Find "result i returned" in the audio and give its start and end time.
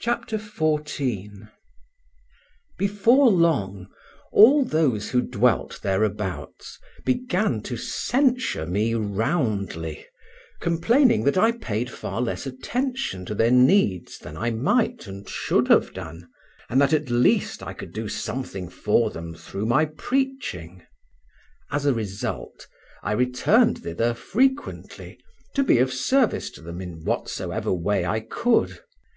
21.94-23.84